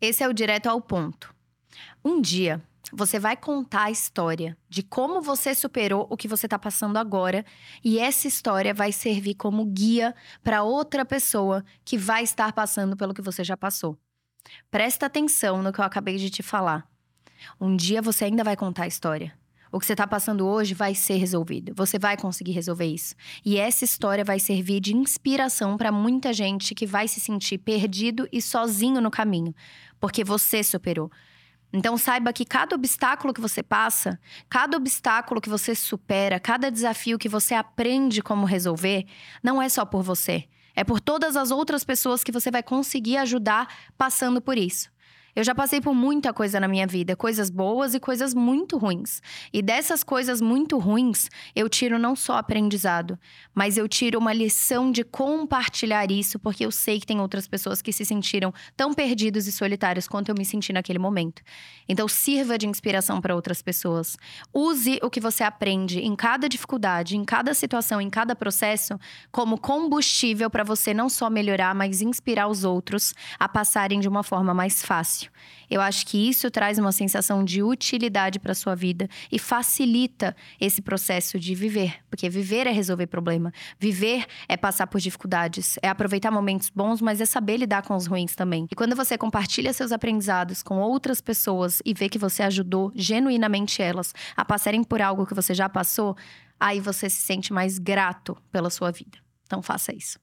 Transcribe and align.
Esse 0.00 0.22
é 0.22 0.28
o 0.28 0.34
direto 0.34 0.66
ao 0.66 0.80
ponto. 0.80 1.34
Um 2.04 2.20
dia, 2.20 2.62
você 2.92 3.18
vai 3.18 3.36
contar 3.36 3.84
a 3.84 3.90
história 3.90 4.56
de 4.68 4.82
como 4.82 5.22
você 5.22 5.54
superou 5.54 6.06
o 6.10 6.16
que 6.16 6.28
você 6.28 6.46
está 6.46 6.58
passando 6.58 6.98
agora, 6.98 7.44
e 7.82 7.98
essa 7.98 8.28
história 8.28 8.74
vai 8.74 8.92
servir 8.92 9.34
como 9.34 9.64
guia 9.64 10.14
para 10.42 10.62
outra 10.62 11.04
pessoa 11.04 11.64
que 11.84 11.96
vai 11.96 12.22
estar 12.22 12.52
passando 12.52 12.96
pelo 12.96 13.14
que 13.14 13.22
você 13.22 13.42
já 13.42 13.56
passou. 13.56 13.98
Presta 14.70 15.06
atenção 15.06 15.62
no 15.62 15.72
que 15.72 15.80
eu 15.80 15.84
acabei 15.84 16.16
de 16.18 16.28
te 16.30 16.42
falar. 16.42 16.86
Um 17.60 17.74
dia 17.74 18.02
você 18.02 18.26
ainda 18.26 18.44
vai 18.44 18.56
contar 18.56 18.84
a 18.84 18.88
história. 18.88 19.36
O 19.70 19.80
que 19.80 19.86
você 19.86 19.92
está 19.92 20.06
passando 20.06 20.46
hoje 20.46 20.74
vai 20.74 20.94
ser 20.94 21.16
resolvido. 21.16 21.72
Você 21.74 21.98
vai 21.98 22.16
conseguir 22.16 22.52
resolver 22.52 22.86
isso. 22.86 23.14
E 23.44 23.58
essa 23.58 23.84
história 23.84 24.24
vai 24.24 24.38
servir 24.38 24.80
de 24.80 24.94
inspiração 24.94 25.76
para 25.76 25.90
muita 25.90 26.32
gente 26.32 26.74
que 26.74 26.86
vai 26.86 27.08
se 27.08 27.20
sentir 27.20 27.58
perdido 27.58 28.28
e 28.32 28.40
sozinho 28.40 29.00
no 29.00 29.10
caminho, 29.10 29.54
porque 30.00 30.22
você 30.22 30.62
superou. 30.62 31.10
Então 31.72 31.98
saiba 31.98 32.32
que 32.32 32.44
cada 32.44 32.74
obstáculo 32.74 33.34
que 33.34 33.40
você 33.40 33.62
passa, 33.62 34.18
cada 34.48 34.76
obstáculo 34.76 35.40
que 35.40 35.48
você 35.48 35.74
supera, 35.74 36.38
cada 36.40 36.70
desafio 36.70 37.18
que 37.18 37.28
você 37.28 37.54
aprende 37.54 38.22
como 38.22 38.46
resolver, 38.46 39.04
não 39.42 39.60
é 39.60 39.68
só 39.68 39.84
por 39.84 40.02
você. 40.02 40.44
É 40.74 40.84
por 40.84 41.00
todas 41.00 41.36
as 41.36 41.50
outras 41.50 41.84
pessoas 41.84 42.22
que 42.22 42.30
você 42.30 42.50
vai 42.50 42.62
conseguir 42.62 43.16
ajudar 43.16 43.66
passando 43.96 44.40
por 44.40 44.56
isso. 44.56 44.90
Eu 45.36 45.44
já 45.44 45.54
passei 45.54 45.82
por 45.82 45.94
muita 45.94 46.32
coisa 46.32 46.58
na 46.58 46.66
minha 46.66 46.86
vida, 46.86 47.14
coisas 47.14 47.50
boas 47.50 47.92
e 47.92 48.00
coisas 48.00 48.32
muito 48.32 48.78
ruins. 48.78 49.20
E 49.52 49.60
dessas 49.60 50.02
coisas 50.02 50.40
muito 50.40 50.78
ruins, 50.78 51.28
eu 51.54 51.68
tiro 51.68 51.98
não 51.98 52.16
só 52.16 52.38
aprendizado, 52.38 53.18
mas 53.54 53.76
eu 53.76 53.86
tiro 53.86 54.18
uma 54.18 54.32
lição 54.32 54.90
de 54.90 55.04
compartilhar 55.04 56.10
isso, 56.10 56.38
porque 56.38 56.64
eu 56.64 56.70
sei 56.70 56.98
que 56.98 57.06
tem 57.06 57.20
outras 57.20 57.46
pessoas 57.46 57.82
que 57.82 57.92
se 57.92 58.02
sentiram 58.02 58.50
tão 58.74 58.94
perdidos 58.94 59.46
e 59.46 59.52
solitários 59.52 60.08
quanto 60.08 60.30
eu 60.30 60.34
me 60.34 60.42
senti 60.42 60.72
naquele 60.72 60.98
momento. 60.98 61.42
Então, 61.86 62.08
sirva 62.08 62.56
de 62.56 62.66
inspiração 62.66 63.20
para 63.20 63.34
outras 63.34 63.60
pessoas. 63.60 64.16
Use 64.54 64.98
o 65.02 65.10
que 65.10 65.20
você 65.20 65.44
aprende 65.44 66.00
em 66.00 66.16
cada 66.16 66.48
dificuldade, 66.48 67.14
em 67.14 67.26
cada 67.26 67.52
situação, 67.52 68.00
em 68.00 68.08
cada 68.08 68.34
processo, 68.34 68.98
como 69.30 69.60
combustível 69.60 70.48
para 70.48 70.64
você 70.64 70.94
não 70.94 71.10
só 71.10 71.28
melhorar, 71.28 71.74
mas 71.74 72.00
inspirar 72.00 72.48
os 72.48 72.64
outros 72.64 73.12
a 73.38 73.46
passarem 73.46 74.00
de 74.00 74.08
uma 74.08 74.22
forma 74.22 74.54
mais 74.54 74.82
fácil. 74.82 75.25
Eu 75.70 75.80
acho 75.80 76.06
que 76.06 76.28
isso 76.28 76.50
traz 76.50 76.78
uma 76.78 76.92
sensação 76.92 77.44
de 77.44 77.62
utilidade 77.62 78.38
para 78.38 78.54
sua 78.54 78.74
vida 78.74 79.08
e 79.30 79.38
facilita 79.38 80.36
esse 80.60 80.80
processo 80.80 81.38
de 81.38 81.54
viver, 81.54 81.96
porque 82.08 82.28
viver 82.28 82.66
é 82.66 82.70
resolver 82.70 83.06
problema, 83.06 83.52
viver 83.78 84.26
é 84.48 84.56
passar 84.56 84.86
por 84.86 85.00
dificuldades, 85.00 85.78
é 85.82 85.88
aproveitar 85.88 86.30
momentos 86.30 86.70
bons, 86.70 87.00
mas 87.00 87.20
é 87.20 87.26
saber 87.26 87.56
lidar 87.56 87.82
com 87.82 87.94
os 87.94 88.06
ruins 88.06 88.34
também. 88.34 88.66
E 88.70 88.74
quando 88.74 88.94
você 88.94 89.18
compartilha 89.18 89.72
seus 89.72 89.92
aprendizados 89.92 90.62
com 90.62 90.78
outras 90.78 91.20
pessoas 91.20 91.82
e 91.84 91.92
vê 91.92 92.08
que 92.08 92.18
você 92.18 92.42
ajudou 92.42 92.92
genuinamente 92.94 93.82
elas 93.82 94.14
a 94.36 94.44
passarem 94.44 94.84
por 94.84 95.02
algo 95.02 95.26
que 95.26 95.34
você 95.34 95.54
já 95.54 95.68
passou, 95.68 96.16
aí 96.58 96.80
você 96.80 97.10
se 97.10 97.22
sente 97.22 97.52
mais 97.52 97.78
grato 97.78 98.36
pela 98.50 98.70
sua 98.70 98.90
vida. 98.90 99.18
Então 99.44 99.62
faça 99.62 99.94
isso. 99.94 100.18